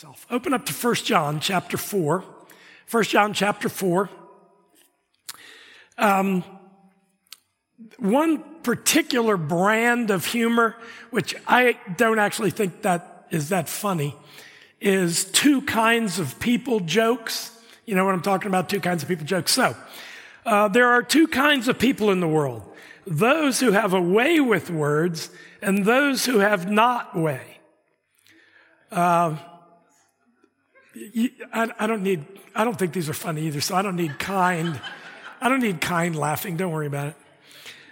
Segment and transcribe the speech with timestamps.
[0.00, 0.26] itself.
[0.30, 2.24] Open up to 1 John chapter 4.
[2.90, 4.08] 1 John chapter 4.
[5.98, 6.42] Um,
[7.98, 10.74] one particular brand of humor,
[11.10, 14.14] which I don't actually think that is that funny,
[14.80, 17.50] is two kinds of people jokes.
[17.84, 18.70] You know what I'm talking about?
[18.70, 19.52] Two kinds of people jokes.
[19.52, 19.76] So,
[20.46, 22.62] uh, there are two kinds of people in the world
[23.06, 25.28] those who have a way with words
[25.60, 27.58] and those who have not way.
[28.90, 29.36] Uh,
[31.52, 34.80] I, don't need, I don't think these are funny either, so I don't need kind.
[35.40, 36.56] I don't need kind laughing.
[36.56, 37.16] Don't worry about it.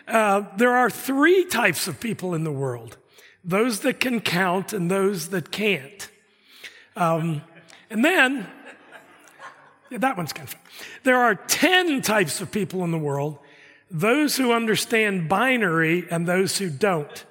[0.08, 2.96] Uh, there are three types of people in the world
[3.44, 6.10] those that can count and those that can't.
[6.96, 7.42] Um,
[7.88, 8.46] and then,
[9.90, 10.62] yeah, that one's kind of fun.
[11.04, 13.38] There are 10 types of people in the world
[13.90, 17.24] those who understand binary and those who don't.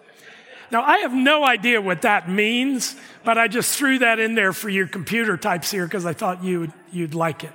[0.72, 4.52] Now, I have no idea what that means, but I just threw that in there
[4.52, 7.54] for your computer types here because I thought you would, you'd like it.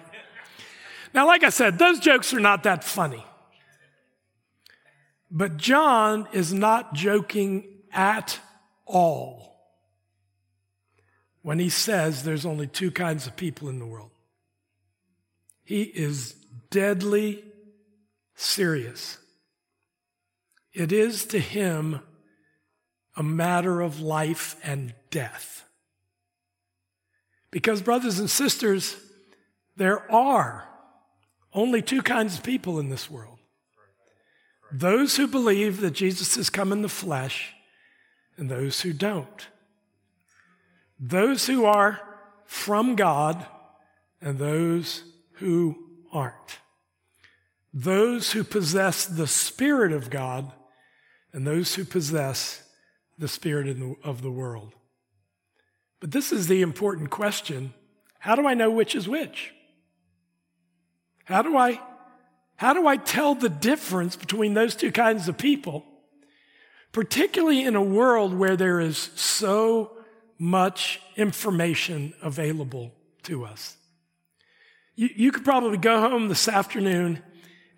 [1.15, 3.25] Now, like I said, those jokes are not that funny.
[5.31, 8.39] But John is not joking at
[8.87, 9.57] all
[11.43, 14.11] when he says there's only two kinds of people in the world.
[15.65, 16.35] He is
[16.71, 17.45] deadly
[18.35, 19.19] serious.
[20.73, 22.01] It is to him
[23.17, 25.65] a matter of life and death.
[27.51, 28.97] Because, brothers and sisters,
[29.77, 30.67] there are
[31.53, 33.39] only two kinds of people in this world
[34.75, 37.53] those who believe that Jesus has come in the flesh,
[38.39, 39.49] and those who don't.
[40.99, 42.01] Those who are
[42.47, 43.47] from God,
[44.23, 45.77] and those who
[46.11, 46.59] aren't.
[47.75, 50.51] Those who possess the Spirit of God,
[51.35, 52.62] and those who possess
[53.23, 54.75] the Spirit of the world.
[56.01, 57.73] But this is the important question
[58.19, 59.55] how do I know which is which?
[61.25, 61.81] How do I
[62.57, 65.85] how do I tell the difference between those two kinds of people?
[66.91, 69.93] Particularly in a world where there is so
[70.37, 73.77] much information available to us.
[74.97, 77.23] You, you could probably go home this afternoon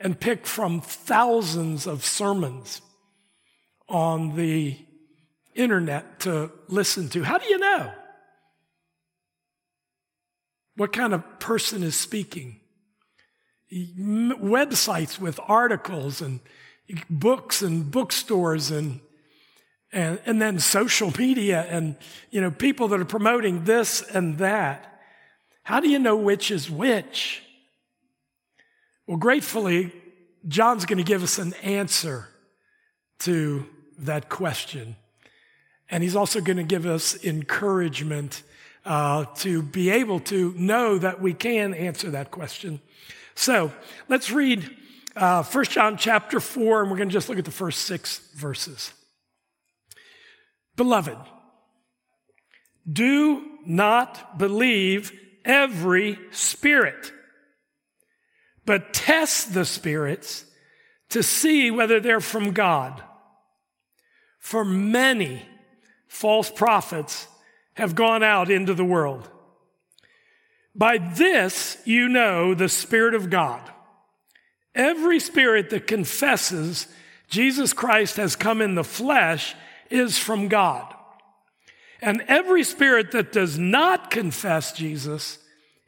[0.00, 2.80] and pick from thousands of sermons
[3.90, 4.78] on the
[5.54, 7.22] internet to listen to.
[7.22, 7.92] How do you know?
[10.76, 12.60] What kind of person is speaking?
[13.72, 16.40] websites with articles and
[17.10, 19.00] books and bookstores and
[19.92, 21.96] and, and then social media and
[22.30, 25.00] you know people that are promoting this and that
[25.62, 27.42] how do you know which is which
[29.06, 29.92] well gratefully
[30.46, 32.28] john's going to give us an answer
[33.20, 33.66] to
[33.98, 34.94] that question
[35.90, 38.42] and he's also going to give us encouragement
[38.84, 42.80] uh, to be able to know that we can answer that question
[43.34, 43.72] so
[44.08, 44.68] let's read
[45.16, 48.18] uh, 1 John chapter 4, and we're going to just look at the first six
[48.34, 48.92] verses.
[50.76, 51.18] Beloved,
[52.90, 55.12] do not believe
[55.44, 57.12] every spirit,
[58.66, 60.44] but test the spirits
[61.10, 63.02] to see whether they're from God.
[64.40, 65.42] For many
[66.14, 67.26] false prophets
[67.74, 69.28] have gone out into the world.
[70.72, 73.60] By this you know the Spirit of God.
[74.76, 76.86] Every spirit that confesses
[77.28, 79.54] Jesus Christ has come in the flesh
[79.90, 80.94] is from God.
[82.00, 85.38] And every spirit that does not confess Jesus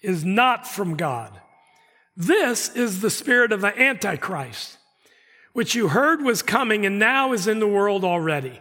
[0.03, 1.41] is not from God.
[2.17, 4.79] This is the spirit of the Antichrist,
[5.53, 8.61] which you heard was coming and now is in the world already.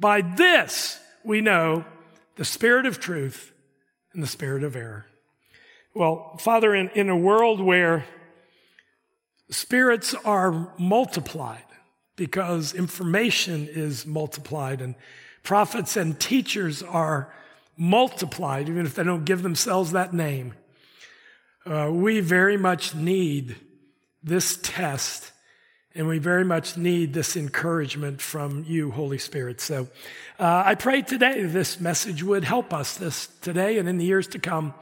[0.00, 1.84] By this we know
[2.36, 3.52] the spirit of truth
[4.14, 5.04] and the spirit of error.
[5.94, 8.06] Well, Father, in, in a world where
[9.50, 11.64] spirits are multiplied
[12.16, 14.94] because information is multiplied and
[15.42, 17.32] prophets and teachers are
[17.76, 20.54] multiplied, even if they don't give themselves that name,
[21.66, 23.56] uh, we very much need
[24.22, 25.32] this test
[25.92, 29.60] And we very much need this encouragement from you, Holy Spirit.
[29.60, 29.88] So
[30.38, 34.28] uh, I pray today this message would help us this today and in the years
[34.28, 34.72] to come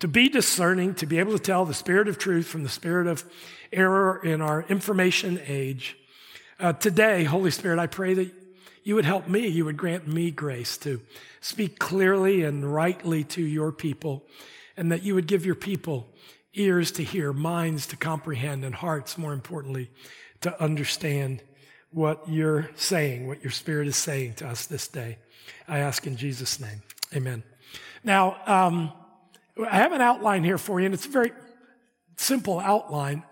[0.00, 3.06] to be discerning, to be able to tell the spirit of truth from the spirit
[3.06, 3.24] of
[3.72, 5.96] error in our information age.
[6.58, 8.30] Uh, today, Holy Spirit, I pray that
[8.82, 11.00] you would help me, you would grant me grace to
[11.40, 14.24] speak clearly and rightly to your people,
[14.76, 16.08] and that you would give your people
[16.54, 19.90] ears to hear, minds to comprehend, and hearts, more importantly,
[20.40, 21.42] to understand
[21.90, 25.18] what you're saying, what your spirit is saying to us this day.
[25.68, 26.82] I ask in Jesus' name.
[27.14, 27.42] Amen.
[28.04, 28.92] Now, um,
[29.68, 31.32] I have an outline here for you, and it's a very
[32.16, 33.24] simple outline.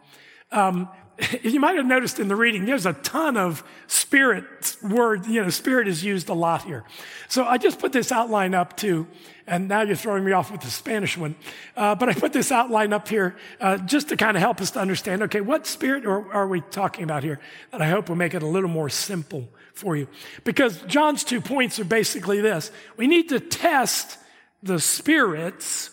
[0.51, 0.89] Um,
[1.43, 5.51] you might have noticed in the reading, there's a ton of spirit word, you know,
[5.51, 6.85] spirit is used a lot here.
[7.29, 9.09] So I just put this outline up too,
[9.47, 11.35] and now you're throwing me off with the Spanish one.
[11.77, 14.71] Uh, but I put this outline up here uh, just to kind of help us
[14.73, 17.41] to understand, okay, what spirit are, are we talking about here?
[17.73, 20.07] And I hope will make it a little more simple for you.
[20.45, 22.71] Because John's two points are basically this.
[22.97, 24.19] We need to test
[24.63, 25.91] the spirits,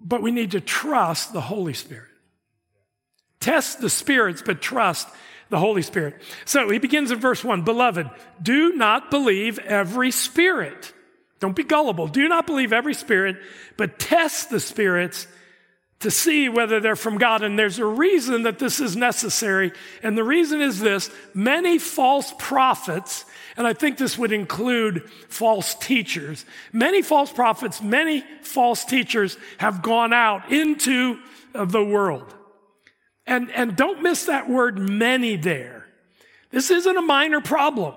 [0.00, 2.11] but we need to trust the Holy Spirit.
[3.42, 5.08] Test the spirits, but trust
[5.50, 6.14] the Holy Spirit.
[6.44, 8.08] So he begins in verse one, beloved,
[8.40, 10.94] do not believe every spirit.
[11.40, 12.06] Don't be gullible.
[12.06, 13.36] Do not believe every spirit,
[13.76, 15.26] but test the spirits
[15.98, 17.42] to see whether they're from God.
[17.42, 19.72] And there's a reason that this is necessary.
[20.04, 23.24] And the reason is this many false prophets,
[23.56, 29.82] and I think this would include false teachers, many false prophets, many false teachers have
[29.82, 31.18] gone out into
[31.52, 32.32] the world.
[33.26, 35.86] And, and don't miss that word many there.
[36.50, 37.94] This isn't a minor problem.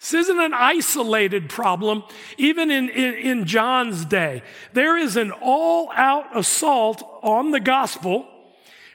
[0.00, 2.02] This isn't an isolated problem,
[2.36, 4.42] even in, in, in John's day.
[4.74, 8.28] There is an all out assault on the gospel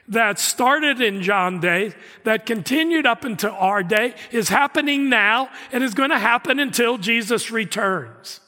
[0.06, 1.94] that started in John's day,
[2.24, 6.98] that continued up into our day, is happening now, and is going to happen until
[6.98, 8.40] Jesus returns.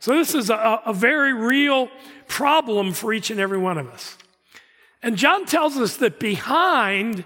[0.00, 1.88] So, this is a, a very real
[2.28, 4.16] problem for each and every one of us.
[5.02, 7.24] And John tells us that behind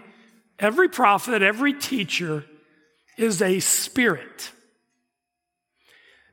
[0.59, 2.45] every prophet, every teacher
[3.17, 4.53] is a spirit.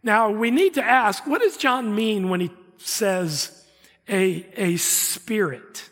[0.04, 3.66] Now, we need to ask what does John mean when he says
[4.08, 5.90] a, a spirit?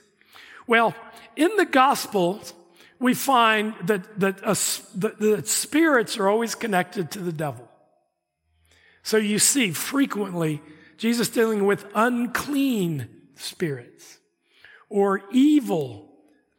[0.65, 0.95] Well,
[1.35, 2.53] in the Gospels,
[2.99, 4.57] we find that, that, a,
[4.99, 7.69] that, that spirits are always connected to the devil.
[9.03, 10.61] So you see frequently
[10.97, 14.17] Jesus dealing with unclean spirits
[14.89, 16.10] or evil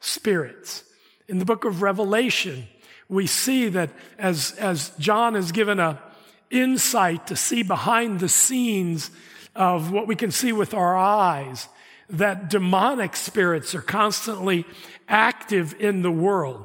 [0.01, 0.85] spirits.
[1.29, 2.67] In the book of Revelation,
[3.09, 6.01] we see that as, as John is given a
[6.51, 9.11] insight to see behind the scenes
[9.55, 11.69] of what we can see with our eyes,
[12.11, 14.65] that demonic spirits are constantly
[15.09, 16.65] active in the world.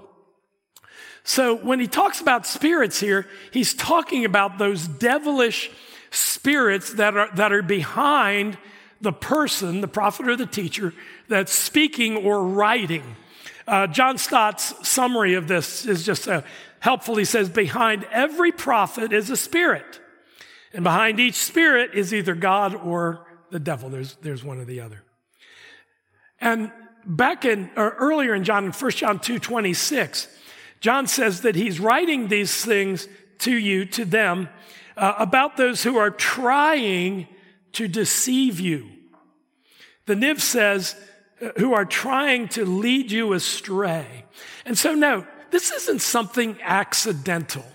[1.23, 5.71] So when he talks about spirits here, he's talking about those devilish
[6.11, 8.57] spirits that are, that are behind
[9.01, 10.93] the person, the prophet or the teacher,
[11.27, 13.15] that's speaking or writing.
[13.67, 16.41] Uh, John Stott's summary of this is just uh,
[16.79, 17.15] helpful.
[17.15, 19.99] He says, Behind every prophet is a spirit,
[20.73, 23.89] and behind each spirit is either God or the devil.
[23.89, 25.03] There's, there's one or the other.
[26.41, 26.71] And
[27.05, 30.27] back in, or earlier in John, in 1 John 2 26,
[30.81, 33.07] John says that he's writing these things
[33.39, 34.49] to you, to them,
[34.97, 37.27] uh, about those who are trying
[37.73, 38.89] to deceive you.
[40.05, 40.95] The Niv says,
[41.57, 44.25] who are trying to lead you astray.
[44.65, 47.65] And so, no, this isn't something accidental.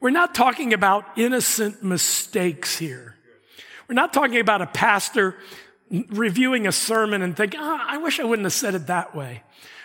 [0.00, 3.16] We're not talking about innocent mistakes here.
[3.88, 5.36] We're not talking about a pastor
[6.08, 9.42] reviewing a sermon and thinking, oh, I wish I wouldn't have said it that way.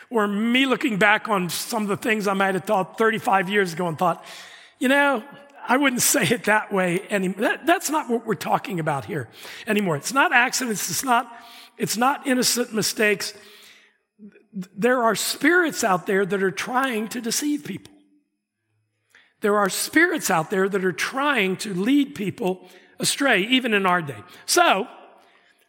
[0.10, 3.74] Or me looking back on some of the things I might have thought 35 years
[3.74, 4.24] ago and thought,
[4.80, 5.24] you know,
[5.68, 7.42] I wouldn't say it that way anymore.
[7.42, 9.28] That, that's not what we're talking about here
[9.68, 9.98] anymore.
[9.98, 10.90] It's not accidents.
[10.90, 11.32] It's not,
[11.78, 13.34] it's not innocent mistakes.
[14.54, 17.94] There are spirits out there that are trying to deceive people.
[19.42, 22.68] There are spirits out there that are trying to lead people
[23.00, 24.24] astray, even in our day.
[24.46, 24.88] So,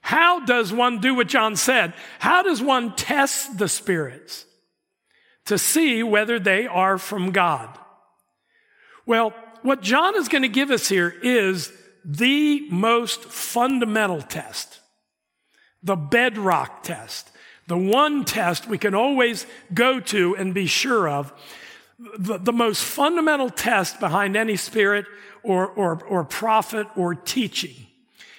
[0.00, 1.92] how does one do what John said?
[2.18, 4.46] How does one test the spirits
[5.44, 7.78] to see whether they are from God?
[9.04, 11.72] Well, what John is going to give us here is
[12.04, 14.77] the most fundamental test,
[15.82, 17.30] the bedrock test,
[17.66, 21.32] the one test we can always go to and be sure of,
[22.18, 25.04] the, the most fundamental test behind any spirit
[25.42, 27.74] or, or, or prophet or teaching.
[27.74, 27.86] He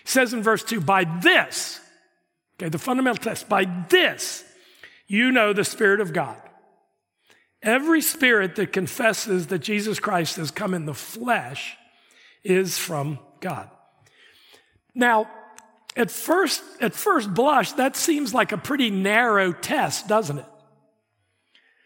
[0.05, 1.79] says in verse 2 by this,
[2.55, 4.43] okay, the fundamental test, by this
[5.08, 6.41] you know the Spirit of God.
[7.62, 11.75] Every spirit that confesses that Jesus Christ has come in the flesh
[12.43, 13.69] is from God.
[14.96, 15.29] Now,
[15.96, 20.46] at first, at first blush, that seems like a pretty narrow test, doesn't it?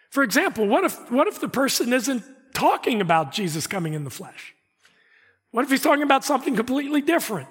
[0.10, 4.10] For example, what if, what if the person isn't talking about Jesus coming in the
[4.12, 4.54] flesh?
[5.52, 7.48] What if he's talking about something completely different?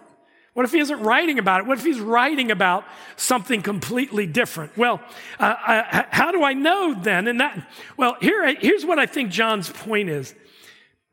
[0.55, 1.67] What if he isn't writing about it?
[1.67, 2.85] What if he's writing about
[3.17, 4.77] something completely different?
[4.77, 5.01] Well,
[5.41, 7.27] uh, I, how do I know then?
[7.27, 10.35] And that, well, here, here's what I think John's point is.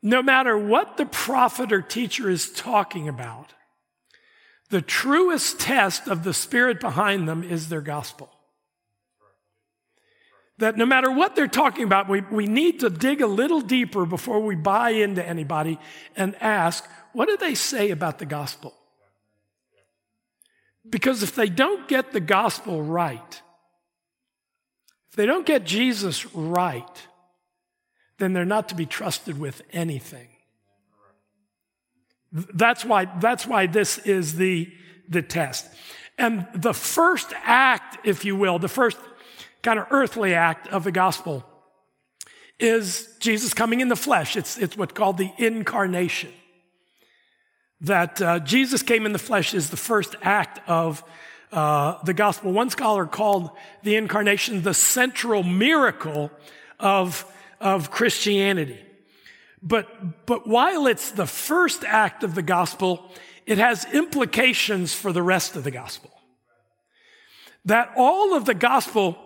[0.02, 3.54] No matter what the prophet or teacher is talking about,
[4.70, 8.30] the truest test of the spirit behind them is their gospel.
[10.60, 14.06] That no matter what they're talking about, we, we need to dig a little deeper
[14.06, 15.80] before we buy into anybody
[16.16, 18.74] and ask, what do they say about the gospel?
[20.88, 23.42] Because if they don't get the gospel right,
[25.10, 27.08] if they don't get Jesus right,
[28.18, 30.28] then they're not to be trusted with anything.
[32.32, 34.72] That's why, that's why this is the,
[35.08, 35.68] the test.
[36.18, 38.98] And the first act, if you will, the first
[39.62, 41.46] kind of earthly act of the gospel
[42.60, 44.36] is Jesus coming in the flesh.
[44.36, 46.32] It's, it's what's called the incarnation
[47.82, 51.04] that uh, Jesus came in the flesh is the first act of
[51.52, 52.52] uh, the gospel.
[52.52, 53.52] One scholar called
[53.84, 56.32] the incarnation the central miracle
[56.80, 57.26] of,
[57.60, 58.80] of Christianity.
[59.62, 63.12] But, but while it's the first act of the gospel,
[63.46, 66.12] it has implications for the rest of the gospel.
[67.66, 69.18] That all of the gospel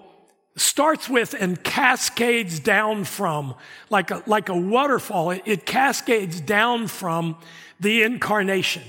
[0.56, 3.56] starts with and cascades down from,
[3.90, 7.38] like a, like a waterfall, it, it cascades down from
[7.80, 8.84] the incarnation.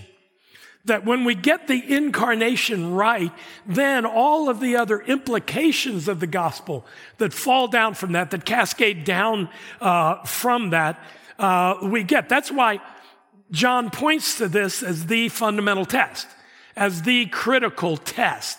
[0.86, 3.32] That when we get the incarnation right,
[3.64, 6.84] then all of the other implications of the gospel
[7.16, 9.48] that fall down from that, that cascade down
[9.80, 11.02] uh, from that,
[11.38, 12.28] uh, we get.
[12.28, 12.80] That's why
[13.50, 16.26] John points to this as the fundamental test,
[16.76, 18.58] as the critical test.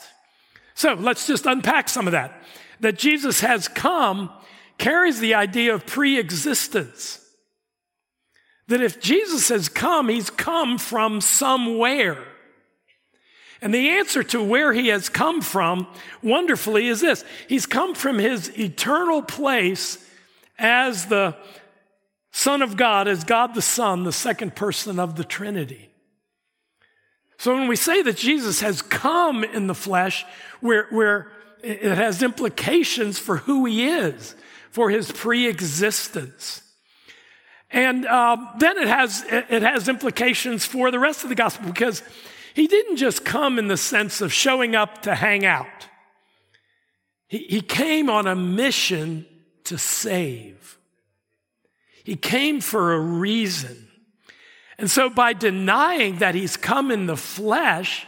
[0.74, 2.42] So let's just unpack some of that
[2.82, 4.30] that Jesus has come
[4.78, 7.22] carries the idea of pre existence.
[8.68, 12.18] That if Jesus has come, he's come from somewhere.
[13.62, 15.88] And the answer to where he has come from,
[16.22, 20.04] wonderfully, is this He's come from his eternal place
[20.58, 21.36] as the
[22.38, 25.90] Son of God, is God the Son, the second person of the Trinity.
[27.38, 30.26] So when we say that Jesus has come in the flesh,
[30.62, 31.28] we're, we're
[31.64, 34.36] it has implications for who he is,
[34.70, 36.62] for his pre-existence.
[37.72, 42.04] And uh, then it has, it has implications for the rest of the gospel because
[42.54, 45.88] he didn't just come in the sense of showing up to hang out.
[47.28, 49.26] He, he came on a mission
[49.64, 50.78] to save.
[52.06, 53.90] He came for a reason.
[54.78, 58.06] And so by denying that he's come in the flesh,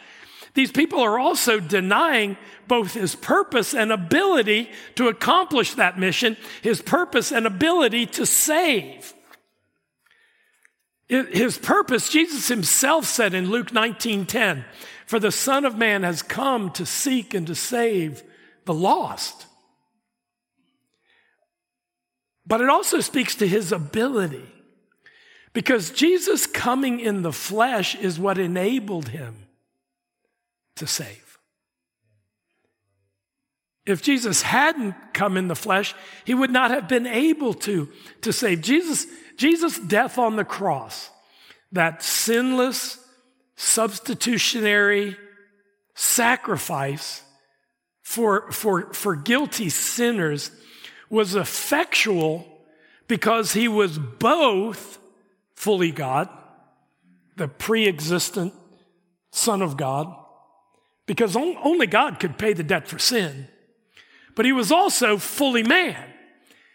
[0.53, 2.37] these people are also denying
[2.67, 9.13] both his purpose and ability to accomplish that mission, his purpose and ability to save.
[11.09, 14.65] His purpose, Jesus himself said in Luke 19:10,
[15.07, 18.21] "For the Son of Man has come to seek and to save
[18.65, 19.47] the lost."
[22.47, 24.45] But it also speaks to his ability.
[25.53, 29.35] Because Jesus coming in the flesh is what enabled him
[30.75, 31.39] to save.
[33.85, 37.89] If Jesus hadn't come in the flesh, he would not have been able to,
[38.21, 38.61] to save.
[38.61, 41.09] Jesus, Jesus' death on the cross,
[41.71, 42.99] that sinless,
[43.55, 45.17] substitutionary
[45.95, 47.23] sacrifice
[48.03, 50.51] for, for, for guilty sinners
[51.09, 52.47] was effectual
[53.07, 54.99] because he was both
[55.55, 56.29] fully God,
[57.35, 58.53] the pre existent
[59.31, 60.13] Son of God,
[61.05, 63.47] because only God could pay the debt for sin.
[64.35, 66.03] But he was also fully man.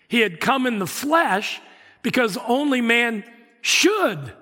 [0.09, 1.61] He had come in the flesh
[2.03, 3.25] because only man
[3.61, 4.33] should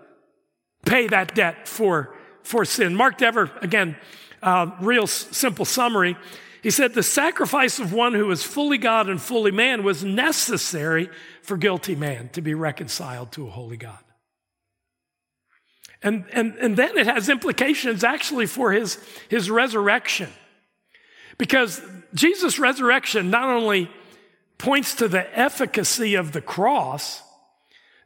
[0.87, 2.95] pay that debt for, for sin.
[2.95, 3.97] Mark Dever, again,
[4.43, 6.17] uh, real simple summary.
[6.63, 11.09] He said the sacrifice of one who was fully God and fully man was necessary
[11.43, 13.99] for guilty man to be reconciled to a holy God.
[16.03, 18.99] And, and, and then it has implications actually for his,
[19.29, 20.31] his resurrection.
[21.39, 21.81] Because
[22.15, 23.91] Jesus' resurrection not only
[24.59, 27.23] points to the efficacy of the cross,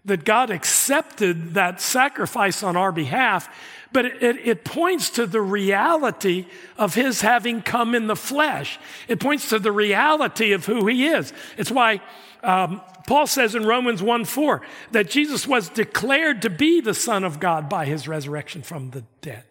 [0.05, 3.49] that God accepted that sacrifice on our behalf,
[3.93, 6.47] but it, it, it, points to the reality
[6.77, 8.79] of His having come in the flesh.
[9.09, 11.33] It points to the reality of who He is.
[11.57, 12.03] It's why
[12.43, 17.25] um, Paul says in Romans 1 4 that Jesus was declared to be the Son
[17.25, 19.45] of God by His resurrection from the dead.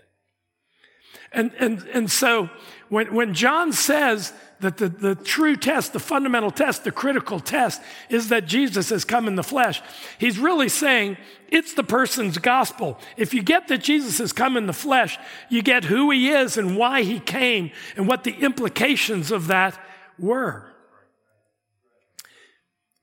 [1.31, 2.49] And, and, and so
[2.89, 4.33] when, when John says
[4.63, 9.05] that the, the true test, the fundamental test, the critical test is that Jesus has
[9.05, 9.81] come in the flesh.
[10.17, 11.17] He's really saying
[11.49, 12.97] it's the person's gospel.
[13.15, 16.57] If you get that Jesus has come in the flesh, you get who he is
[16.57, 19.77] and why he came and what the implications of that
[20.17, 20.73] were.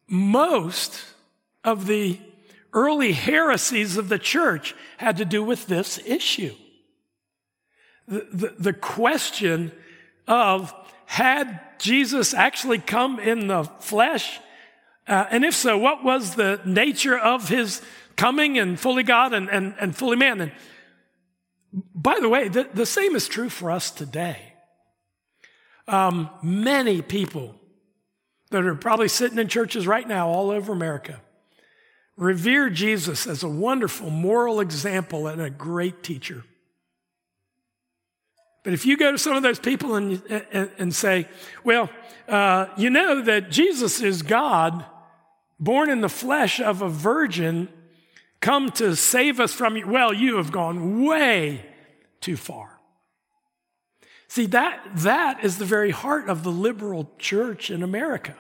[0.09, 1.05] Most
[1.63, 2.19] of the
[2.73, 6.55] early heresies of the church had to do with this issue.
[8.09, 9.73] The, the, the question
[10.27, 10.75] of
[11.11, 14.39] had Jesus actually come in the flesh?
[15.09, 17.83] Uh, and if so, what was the nature of his
[18.15, 20.41] coming and fully God and, and, and fully man?
[20.41, 20.53] And
[21.97, 24.55] by the way, the, the same is true for us today.
[25.89, 27.57] Um, many people
[28.53, 31.21] that are probably sitting in churches right now all over America
[32.17, 36.45] revere Jesus as a wonderful moral example and a great teacher.
[38.63, 41.27] But if you go to some of those people and, and, and say,
[41.65, 41.89] well,
[42.29, 44.85] uh, you know that Jesus is God,
[45.59, 47.69] born in the flesh of a virgin,
[48.41, 49.87] come to save us from you.
[49.89, 51.65] Well, you have gone way
[52.21, 52.79] too far.
[54.29, 58.37] See, that, that is the very heart of the liberal church in America.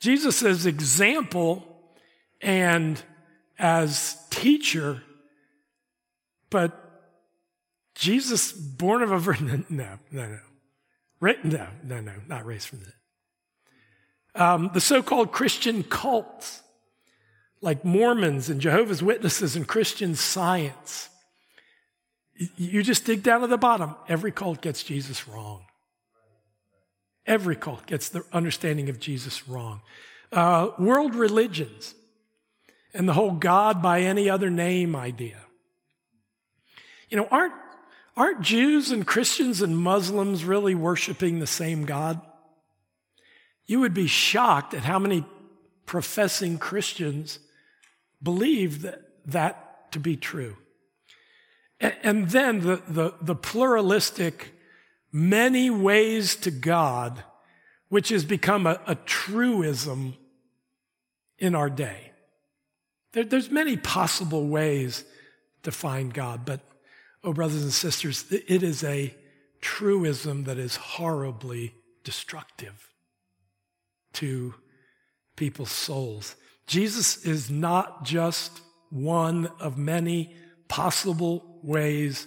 [0.00, 1.62] Jesus as example
[2.40, 3.02] and
[3.58, 5.02] as teacher,
[6.50, 6.83] but
[7.94, 9.64] Jesus born of a virgin?
[9.70, 10.38] No, no, no.
[11.42, 12.92] No, no, no, not raised from the
[14.34, 16.62] um, the so-called Christian cults,
[17.60, 21.08] like Mormons and Jehovah's Witnesses and Christian Science.
[22.56, 23.94] You just dig down to the bottom.
[24.08, 25.64] Every cult gets Jesus wrong.
[27.26, 29.82] Every cult gets the understanding of Jesus wrong.
[30.32, 31.94] Uh, world religions
[32.92, 35.38] and the whole God by any other name idea.
[37.08, 37.54] You know, aren't
[38.16, 42.20] Aren't Jews and Christians and Muslims really worshiping the same God?
[43.66, 45.24] You would be shocked at how many
[45.86, 47.38] professing Christians
[48.22, 50.56] believe that, that to be true.
[51.80, 54.54] And then the, the, the, pluralistic
[55.12, 57.22] many ways to God,
[57.88, 60.14] which has become a, a truism
[61.38, 62.12] in our day.
[63.12, 65.04] There, there's many possible ways
[65.64, 66.60] to find God, but
[67.24, 69.14] Oh, brothers and sisters, it is a
[69.62, 72.90] truism that is horribly destructive
[74.12, 74.54] to
[75.34, 76.36] people's souls.
[76.66, 78.60] Jesus is not just
[78.90, 80.34] one of many
[80.68, 82.26] possible ways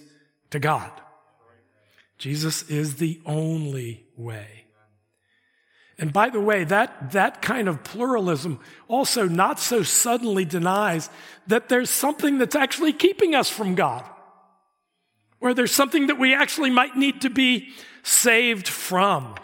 [0.50, 0.90] to God.
[2.18, 4.64] Jesus is the only way.
[5.96, 8.58] And by the way, that, that kind of pluralism
[8.88, 11.08] also not so suddenly denies
[11.46, 14.04] that there's something that's actually keeping us from God
[15.40, 17.68] or there's something that we actually might need to be
[18.02, 19.34] saved from.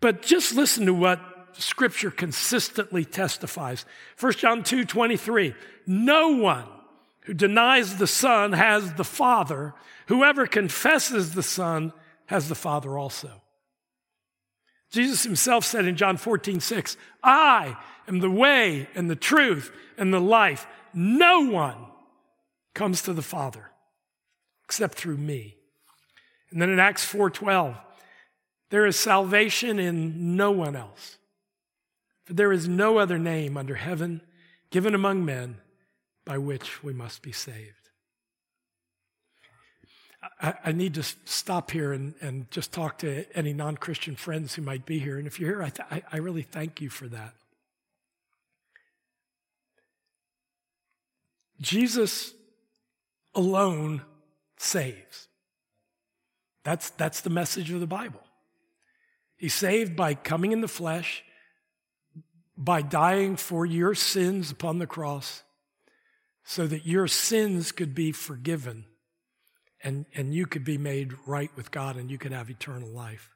[0.00, 1.20] But just listen to what
[1.54, 3.84] scripture consistently testifies.
[4.20, 5.54] 1 John 2 23.
[5.86, 6.66] No one
[7.22, 9.74] who denies the Son has the Father.
[10.06, 11.92] Whoever confesses the Son
[12.26, 13.42] has the Father also.
[14.90, 20.14] Jesus himself said in John 14 6, I am the way and the truth and
[20.14, 20.66] the life.
[20.94, 21.76] No one
[22.72, 23.70] comes to the Father
[24.68, 25.56] except through me.
[26.50, 27.74] And then in Acts 4:12,
[28.68, 31.16] there is salvation in no one else.
[32.24, 34.20] For there is no other name under heaven
[34.68, 35.62] given among men
[36.26, 37.88] by which we must be saved.
[40.42, 44.54] I, I need to stop here and, and just talk to any non Christian friends
[44.54, 45.16] who might be here.
[45.16, 47.32] And if you're here, I, th- I really thank you for that.
[51.58, 52.34] Jesus
[53.34, 54.02] alone
[54.58, 55.28] saves.
[56.64, 58.20] That's, that's the message of the Bible.
[59.36, 61.24] He's saved by coming in the flesh,
[62.56, 65.42] by dying for your sins upon the cross,
[66.44, 68.84] so that your sins could be forgiven
[69.82, 73.30] and, and you could be made right with God and you could have eternal life.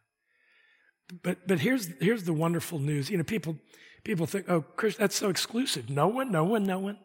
[1.23, 3.11] But, but here's, here's the wonderful news.
[3.11, 3.57] You know, people,
[4.03, 5.89] people think, oh, Chris, that's so exclusive.
[5.89, 6.99] No one, no one, no one.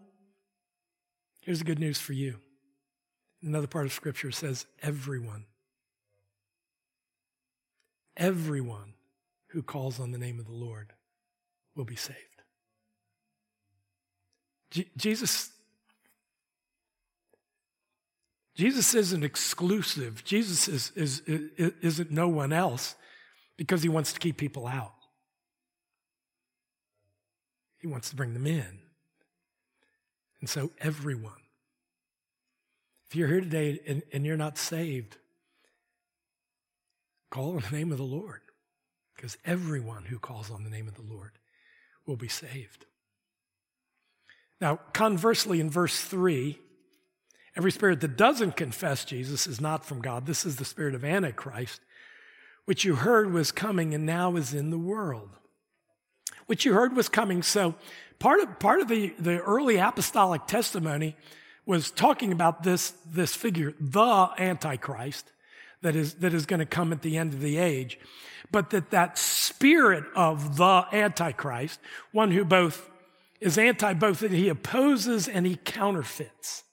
[1.41, 2.39] Here's the good news for you.
[3.41, 5.45] Another part of Scripture says, everyone.
[8.15, 8.93] Everyone
[9.49, 10.93] who calls on the name of the Lord
[11.75, 12.17] will be saved.
[14.71, 15.51] J- Jesus
[18.57, 20.23] Jesus isn't exclusive.
[20.23, 22.95] Jesus is, is, is, isn't no one else
[23.55, 24.95] because he wants to keep people out.
[27.77, 28.79] He wants to bring them in.
[30.41, 31.46] And so, everyone.
[33.09, 35.17] If you're here today and, and you're not saved,
[37.29, 38.41] call on the name of the Lord
[39.15, 41.31] because everyone who calls on the name of the Lord
[42.05, 42.85] will be saved.
[44.59, 46.57] Now, conversely, in verse 3,
[47.55, 50.25] every spirit that doesn't confess Jesus is not from God.
[50.25, 51.81] This is the spirit of Antichrist,
[52.65, 55.29] which you heard was coming and now is in the world.
[56.47, 57.43] Which you heard was coming.
[57.43, 57.75] So,
[58.19, 61.15] part of, part of the, the early apostolic testimony
[61.67, 65.31] was talking about this, this figure, the Antichrist,
[65.81, 67.99] that is, that is going to come at the end of the age.
[68.51, 71.79] But that that spirit of the Antichrist,
[72.11, 72.89] one who both
[73.41, 76.63] is anti both, that he opposes and he counterfeits.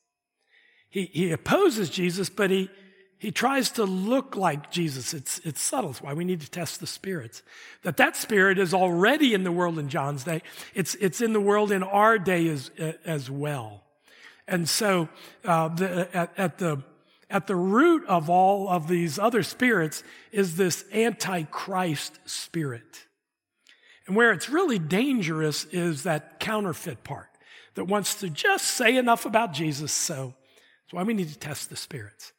[0.89, 2.71] He, he opposes Jesus, but he,
[3.19, 5.13] he tries to look like Jesus.
[5.13, 5.91] It's, it's subtle.
[5.91, 7.43] It's why we need to test the spirits.
[7.83, 10.43] That that spirit is already in the world in John's day.
[10.73, 12.71] It's, it's in the world in our day as,
[13.05, 13.84] as well.
[14.47, 15.09] And so,
[15.45, 16.83] uh, the, at, at, the,
[17.31, 20.03] at the root of all of these other spirits
[20.33, 23.07] is this antichrist spirit.
[24.07, 27.29] And where it's really dangerous is that counterfeit part
[27.75, 29.93] that wants to just say enough about Jesus.
[29.93, 30.35] So
[30.85, 32.33] that's why we need to test the spirits.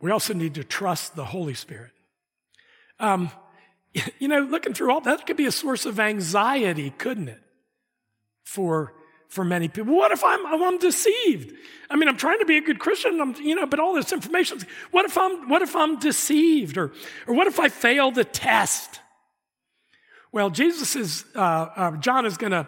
[0.00, 1.92] We also need to trust the Holy Spirit.
[2.98, 3.30] Um,
[4.18, 7.42] you know, looking through all that could be a source of anxiety, couldn't it?
[8.44, 8.94] For
[9.30, 9.94] for many people.
[9.94, 11.56] What if I'm, I'm deceived?
[11.88, 14.12] I mean, I'm trying to be a good Christian, I'm, you know, but all this
[14.12, 14.58] information,
[14.90, 16.76] what if I'm, what if I'm deceived?
[16.76, 16.92] Or,
[17.28, 19.00] or what if I fail the test?
[20.32, 21.38] Well, Jesus is, uh,
[21.76, 22.66] uh, John is going to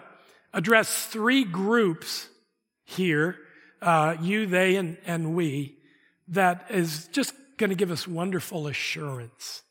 [0.54, 2.28] address three groups
[2.84, 3.38] here,
[3.80, 5.78] uh, you, they, and, and we,
[6.28, 9.62] that is just going to give us wonderful assurance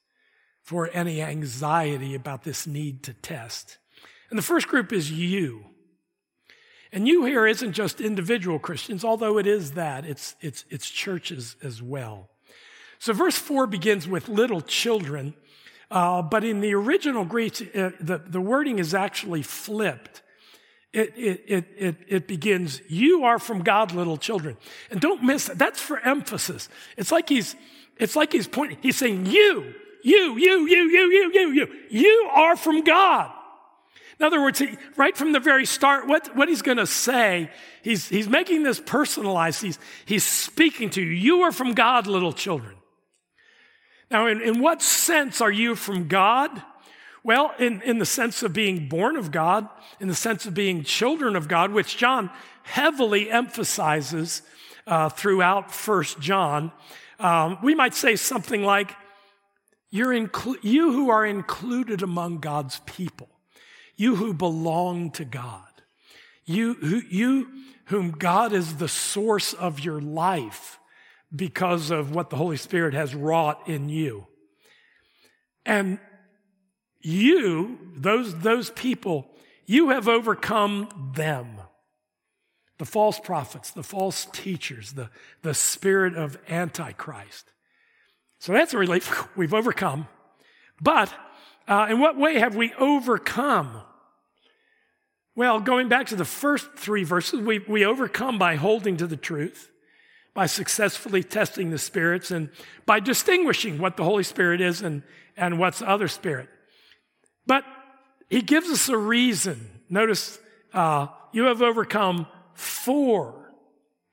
[0.62, 3.78] for any anxiety about this need to test.
[4.30, 5.71] And the first group is you.
[6.94, 11.56] And you here isn't just individual Christians, although it is that, it's, it's, it's churches
[11.64, 12.30] as well.
[13.00, 15.34] So verse 4 begins with little children,
[15.90, 20.22] uh, but in the original Greek, uh, the, the wording is actually flipped.
[20.94, 24.58] It, it, it, it, it begins, you are from God, little children.
[24.90, 25.58] And don't miss that.
[25.58, 26.68] That's for emphasis.
[26.98, 27.56] It's like he's,
[27.98, 29.74] it's like he's pointing, he's saying, you,
[30.04, 33.32] you, you, you, you, you, you, you, you are from God.
[34.22, 37.50] In other words, he, right from the very start, what, what he's going to say,
[37.82, 39.64] he's, he's making this personalized.
[39.64, 41.10] He's, he's speaking to you.
[41.10, 42.76] You are from God, little children.
[44.12, 46.52] Now, in, in what sense are you from God?
[47.24, 49.68] Well, in, in the sense of being born of God,
[50.00, 52.30] in the sense of being children of God, which John
[52.62, 54.44] heavily emphasizes
[54.86, 56.72] uh, throughout First John,
[57.20, 58.94] um, we might say something like,
[59.90, 63.28] You're inclu- you who are included among God's people
[64.02, 65.68] you who belong to God,
[66.44, 67.48] you, who, you
[67.86, 70.80] whom God is the source of your life
[71.34, 74.26] because of what the Holy Spirit has wrought in you.
[75.68, 76.00] And
[77.00, 79.30] you, those, those people,
[79.68, 81.60] you have overcome them.
[82.80, 85.12] The false prophets, the false teachers, the,
[85.44, 87.52] the spirit of Antichrist.
[88.40, 89.28] So that's a relief.
[89.38, 90.08] We've overcome.
[90.82, 91.14] But
[91.68, 93.84] uh, in what way have we overcome?
[95.36, 99.18] Well, going back to the first three verses, we, we overcome by holding to the
[99.18, 99.72] truth,
[100.34, 102.50] by successfully testing the spirits, and
[102.86, 105.04] by distinguishing what the Holy Spirit is and,
[105.38, 106.50] and what's the other spirit.
[107.48, 107.64] But
[108.30, 109.82] he gives us a reason.
[109.90, 110.40] Notice,
[110.74, 113.54] uh, you have overcome for.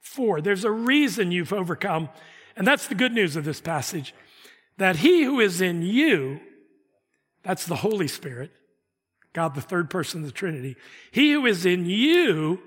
[0.00, 0.40] For.
[0.40, 2.09] There's a reason you've overcome.
[2.57, 4.14] And that's the good news of this passage
[4.78, 6.40] that he who is in you,
[7.42, 8.52] that's the Holy Spirit,
[9.38, 10.74] God, the third person of the Trinity.
[11.12, 12.59] He who is in you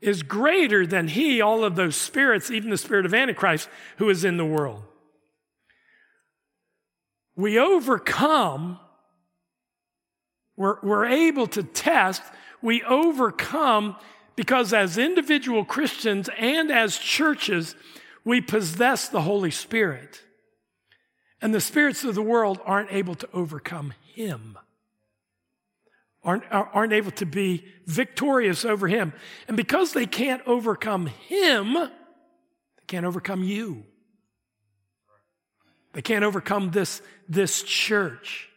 [0.00, 4.24] is greater than he, all of those spirits, even the spirit of Antichrist, who is
[4.24, 4.82] in the world.
[7.36, 8.80] We overcome,
[10.56, 12.24] we're, we're able to test,
[12.60, 13.94] we overcome
[14.34, 17.76] because as individual Christians and as churches,
[18.24, 20.22] we possess the Holy Spirit.
[21.40, 24.58] And the spirits of the world aren't able to overcome him
[26.22, 29.12] aren't, aren't able to be victorious over him.
[29.46, 33.84] And because they can't overcome him, they can't overcome you.
[35.94, 38.48] They can't overcome this, this church.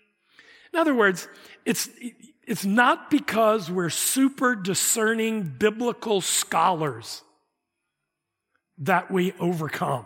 [0.73, 1.27] In other words,
[1.65, 1.89] it's,
[2.45, 7.23] it's not because we're super discerning biblical scholars
[8.79, 10.05] that we overcome.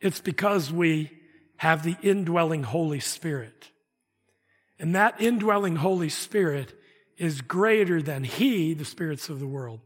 [0.00, 1.10] It's because we
[1.56, 3.71] have the indwelling Holy Spirit.
[4.82, 6.76] And that indwelling Holy Spirit
[7.16, 9.78] is greater than he, the spirits of the world,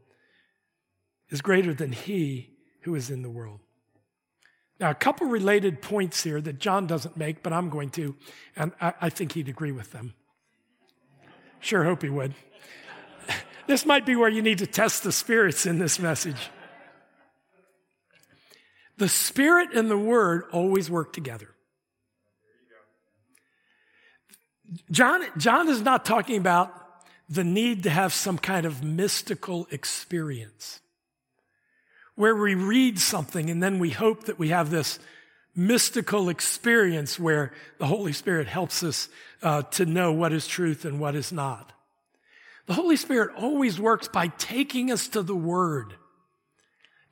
[1.29, 3.59] is greater than he who is in the world.
[4.79, 8.15] Now, a couple related points here that John doesn't make, but I'm going to,
[8.55, 10.15] and I, I think he'd agree with them.
[11.59, 12.33] Sure hope he would.
[13.67, 16.49] this might be where you need to test the spirits in this message.
[18.97, 21.49] The Spirit and the Word always work together.
[24.91, 26.73] John, John is not talking about
[27.29, 30.79] the need to have some kind of mystical experience
[32.15, 34.99] where we read something and then we hope that we have this
[35.55, 39.09] mystical experience where the Holy Spirit helps us
[39.41, 41.73] uh, to know what is truth and what is not.
[42.65, 45.95] The Holy Spirit always works by taking us to the Word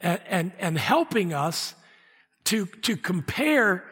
[0.02, 1.76] and, and, and helping us
[2.46, 3.84] to, to compare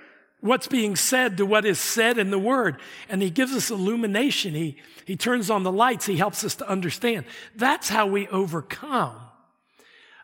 [0.44, 2.78] what's being said to what is said in the word.
[3.08, 4.54] And he gives us illumination.
[4.54, 4.76] He,
[5.06, 6.06] he turns on the lights.
[6.06, 7.26] He helps us to understand.
[7.56, 9.16] That's how we overcome.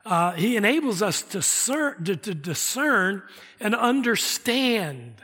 [0.05, 1.41] Uh, he enables us to,
[2.03, 3.23] to, to discern
[3.61, 5.15] and understand.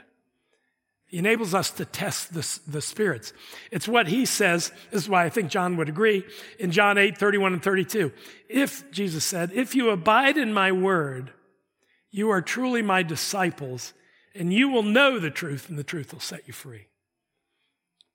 [1.08, 3.34] He enables us to test the, the spirits.
[3.70, 4.72] It's what he says.
[4.90, 6.24] This is why I think John would agree
[6.58, 8.12] in John 8, 31 and 32.
[8.48, 11.32] If, Jesus said, if you abide in my word,
[12.10, 13.92] you are truly my disciples
[14.38, 16.88] and you will know the truth, and the truth will set you free.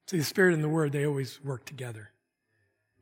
[0.08, 2.12] See, the Spirit and the Word, they always work together.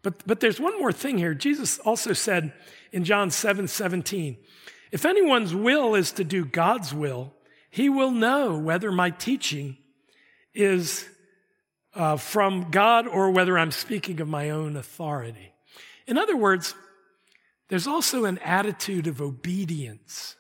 [0.02, 1.34] But, but there's one more thing here.
[1.34, 2.54] Jesus also said
[2.92, 4.38] in John 7 17,
[4.92, 7.34] if anyone's will is to do God's will,
[7.70, 9.78] he will know whether my teaching
[10.54, 11.08] is
[11.94, 15.54] uh, from God or whether I'm speaking of my own authority.
[16.08, 16.74] In other words,
[17.68, 20.36] there's also an attitude of obedience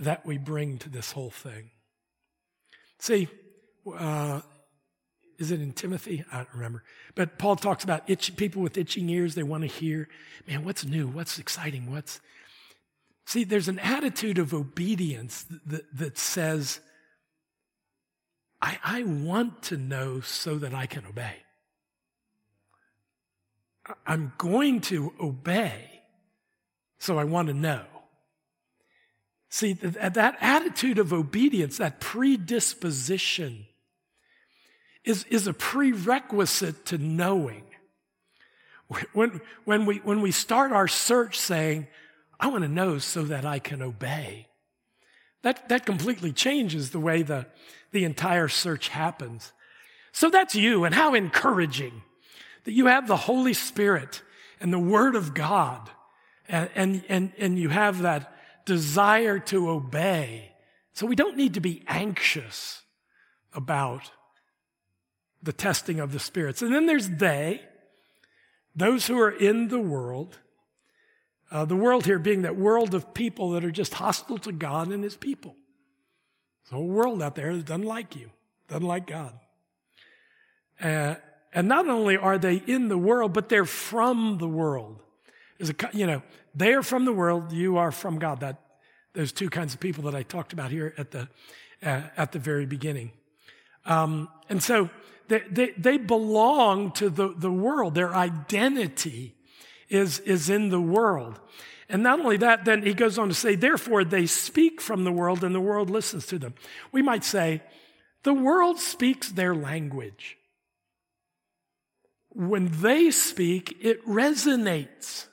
[0.00, 1.70] that we bring to this whole thing.
[2.98, 3.28] See,
[3.96, 4.40] uh,
[5.38, 6.24] is it in Timothy?
[6.30, 6.82] I don't remember.
[7.14, 9.34] But Paul talks about itch, people with itching ears.
[9.34, 10.08] They want to hear,
[10.46, 11.08] man, what's new?
[11.08, 11.90] What's exciting?
[11.90, 12.20] What's.
[13.26, 16.80] See, there's an attitude of obedience that, that says,
[18.60, 21.36] I, I want to know so that I can obey.
[24.06, 26.02] I'm going to obey,
[26.98, 27.84] so I want to know.
[29.50, 33.66] See, that attitude of obedience, that predisposition,
[35.04, 37.64] is, is a prerequisite to knowing.
[39.12, 41.86] When, when, we, when we start our search saying,
[42.40, 44.48] I want to know so that I can obey,
[45.42, 47.46] that, that completely changes the way the,
[47.92, 49.52] the entire search happens.
[50.10, 52.02] So that's you, and how encouraging
[52.64, 54.22] that you have the Holy Spirit
[54.60, 55.88] and the Word of God,
[56.48, 60.52] and, and, and, and you have that desire to obey.
[60.92, 62.82] So we don't need to be anxious
[63.54, 64.10] about
[65.42, 66.62] the testing of the spirits.
[66.62, 67.62] And then there's they,
[68.74, 70.38] those who are in the world.
[71.50, 74.88] Uh, the world here being that world of people that are just hostile to God
[74.88, 75.56] and his people.
[76.70, 78.30] A whole world out there that doesn't like you,
[78.68, 79.34] doesn't like God.
[80.80, 81.16] Uh,
[81.52, 85.02] and not only are they in the world, but they're from the world.
[85.60, 86.22] Is a, you know,
[86.54, 88.40] they are from the world, you are from God.
[88.40, 88.60] That,
[89.12, 91.28] those two kinds of people that I talked about here at the,
[91.82, 93.12] uh, at the very beginning.
[93.84, 94.88] Um, and so
[95.28, 97.94] they, they, they, belong to the, the world.
[97.94, 99.34] Their identity
[99.88, 101.38] is, is in the world.
[101.88, 105.12] And not only that, then he goes on to say, therefore they speak from the
[105.12, 106.54] world and the world listens to them.
[106.90, 107.62] We might say,
[108.22, 110.38] the world speaks their language.
[112.30, 115.26] When they speak, it resonates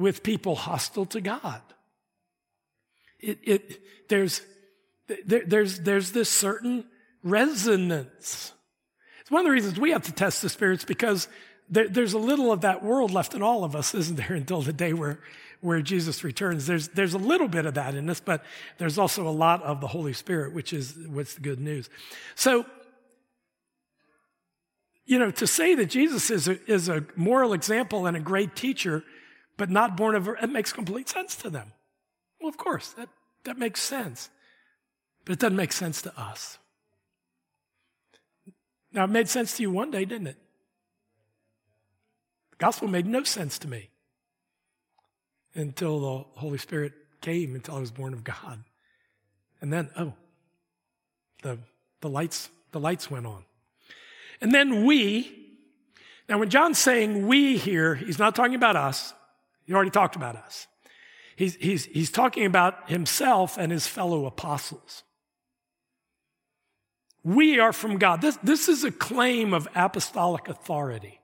[0.00, 1.60] with people hostile to God.
[3.20, 4.40] It, it, there's,
[5.26, 6.86] there, there's, there's this certain
[7.22, 8.52] resonance.
[9.20, 11.28] It's one of the reasons we have to test the spirits because
[11.68, 14.62] there, there's a little of that world left in all of us, isn't there, until
[14.62, 15.20] the day where,
[15.60, 16.66] where Jesus returns.
[16.66, 18.42] There's, there's a little bit of that in us, but
[18.78, 21.90] there's also a lot of the Holy Spirit, which is what's the good news.
[22.36, 22.64] So,
[25.04, 28.56] you know, to say that Jesus is a, is a moral example and a great
[28.56, 29.04] teacher
[29.60, 31.74] but not born of, it makes complete sense to them.
[32.40, 33.10] Well, of course, that,
[33.44, 34.30] that makes sense.
[35.26, 36.56] But it doesn't make sense to us.
[38.90, 40.38] Now, it made sense to you one day, didn't it?
[42.52, 43.90] The gospel made no sense to me
[45.54, 48.64] until the Holy Spirit came, until I was born of God.
[49.60, 50.14] And then, oh,
[51.42, 51.58] the,
[52.00, 53.44] the lights, the lights went on.
[54.40, 55.58] And then we.
[56.30, 59.12] Now, when John's saying we here, he's not talking about us.
[59.70, 60.66] He already talked about us.
[61.36, 65.04] He's, he's, he's talking about himself and his fellow apostles.
[67.22, 68.20] We are from God.
[68.20, 71.20] This, this is a claim of apostolic authority.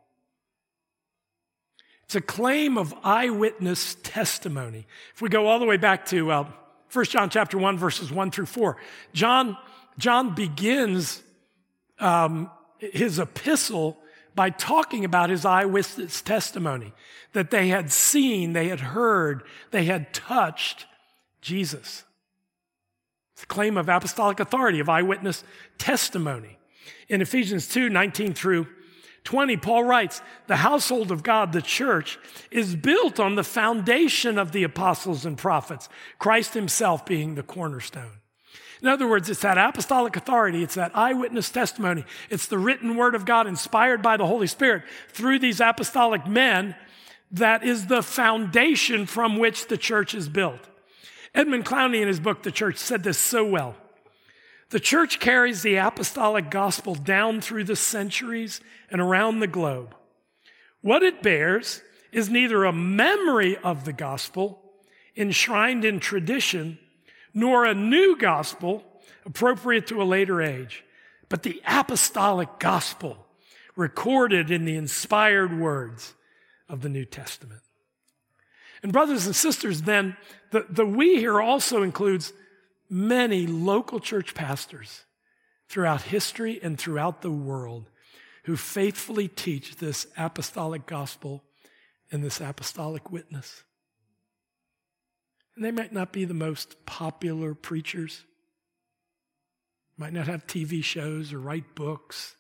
[2.05, 4.87] It's a claim of eyewitness testimony.
[5.13, 6.49] If we go all the way back to uh,
[6.93, 8.77] 1 John chapter 1, verses 1 through 4,
[9.13, 9.57] John,
[9.99, 11.21] John begins
[11.99, 13.99] um, his epistle
[14.37, 16.93] by talking about his eyewitness testimony
[17.33, 20.87] that they had seen, they had heard, they had touched
[21.41, 22.05] Jesus.
[23.33, 25.43] It's a claim of apostolic authority, of eyewitness
[25.79, 26.59] testimony.
[27.09, 28.67] In Ephesians 2 19 through
[29.25, 32.19] 20, Paul writes, The household of God, the church,
[32.51, 38.21] is built on the foundation of the apostles and prophets, Christ himself being the cornerstone.
[38.83, 43.15] In other words, it's that apostolic authority, it's that eyewitness testimony, it's the written word
[43.15, 46.75] of God inspired by the Holy Spirit through these apostolic men
[47.33, 50.61] that is the foundation from which the church is built.
[51.35, 53.75] Edmund Clowney, in his book, The Church, said this so well.
[54.71, 58.61] The church carries the apostolic gospel down through the centuries
[58.91, 59.95] and around the globe.
[60.81, 64.63] What it bears is neither a memory of the gospel
[65.17, 66.79] enshrined in tradition
[67.37, 68.83] nor a new gospel
[69.27, 70.83] appropriate to a later age,
[71.29, 73.27] but the apostolic gospel
[73.77, 76.15] recorded in the inspired words
[76.67, 77.61] of the New Testament.
[78.83, 80.17] And, brothers and sisters, then,
[80.51, 82.33] the, the we here also includes
[82.89, 85.05] many local church pastors
[85.69, 87.91] throughout history and throughout the world
[88.45, 91.43] who faithfully teach this apostolic gospel
[92.11, 93.63] and this apostolic witness.
[95.57, 98.25] And they might not be the most popular preachers,
[99.97, 102.37] might not have TV shows or write books.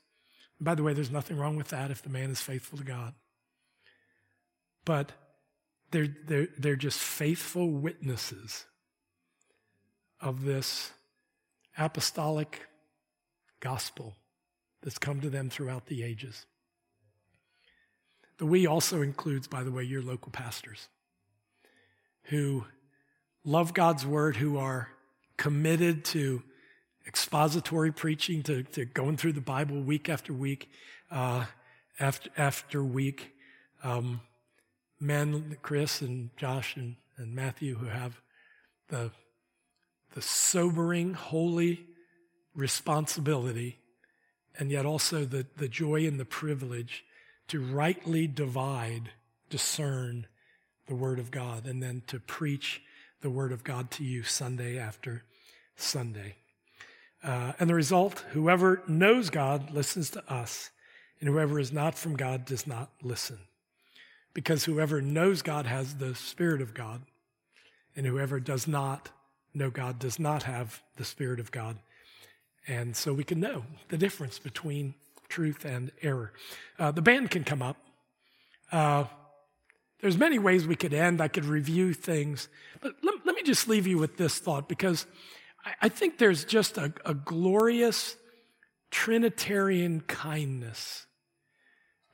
[0.58, 2.84] And by the way, there's nothing wrong with that if the man is faithful to
[2.84, 3.14] God.
[4.84, 5.12] But
[5.90, 8.66] they're, they're, they're just faithful witnesses
[10.20, 10.92] of this
[11.78, 12.66] apostolic
[13.60, 14.14] gospel
[14.82, 16.44] that's come to them throughout the ages.
[18.38, 20.88] The we also includes, by the way, your local pastors
[22.24, 22.64] who
[23.46, 24.88] love God's word, who are
[25.36, 26.42] committed to
[27.06, 30.68] expository preaching, to, to going through the Bible week after week,
[31.12, 31.44] uh,
[32.00, 33.32] after, after week.
[33.84, 34.20] Um,
[34.98, 38.20] men, Chris and Josh and, and Matthew, who have
[38.88, 39.12] the,
[40.14, 41.86] the sobering, holy
[42.54, 43.78] responsibility,
[44.58, 47.04] and yet also the, the joy and the privilege
[47.46, 49.10] to rightly divide,
[49.50, 50.26] discern
[50.88, 52.82] the Word of God, and then to preach
[53.20, 55.24] the Word of God to you Sunday after
[55.76, 56.36] Sunday.
[57.22, 60.70] Uh, and the result whoever knows God listens to us,
[61.20, 63.38] and whoever is not from God does not listen.
[64.34, 67.02] Because whoever knows God has the Spirit of God,
[67.96, 69.10] and whoever does not
[69.54, 71.78] know God does not have the Spirit of God.
[72.68, 74.94] And so we can know the difference between
[75.28, 76.32] truth and error.
[76.78, 77.76] Uh, the band can come up.
[78.70, 79.04] Uh,
[80.00, 81.20] there's many ways we could end.
[81.20, 82.48] I could review things.
[82.80, 85.06] But let, let me just leave you with this thought because
[85.64, 88.16] I, I think there's just a, a glorious
[88.90, 91.06] Trinitarian kindness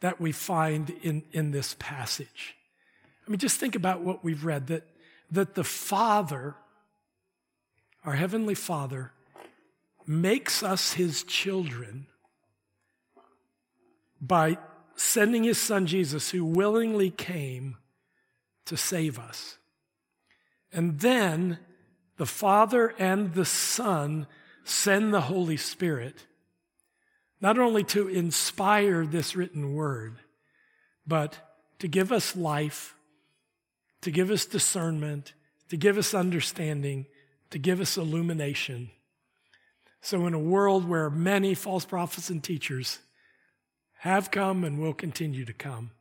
[0.00, 2.56] that we find in, in this passage.
[3.26, 4.84] I mean, just think about what we've read that,
[5.30, 6.56] that the Father,
[8.04, 9.12] our Heavenly Father,
[10.06, 12.06] makes us His children
[14.20, 14.58] by
[14.96, 17.76] sending his son Jesus, who willingly came
[18.66, 19.58] to save us.
[20.72, 21.58] And then
[22.16, 24.26] the Father and the Son
[24.64, 26.26] send the Holy Spirit,
[27.40, 30.16] not only to inspire this written word,
[31.06, 31.36] but
[31.80, 32.94] to give us life,
[34.02, 35.34] to give us discernment,
[35.68, 37.06] to give us understanding,
[37.50, 38.90] to give us illumination.
[40.00, 42.98] So, in a world where many false prophets and teachers
[44.02, 45.92] have come and will continue to come,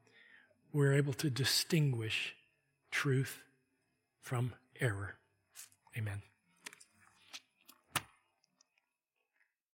[0.74, 2.34] we're able to distinguish
[2.90, 3.44] truth
[4.20, 5.18] from error.
[5.96, 6.24] Amen.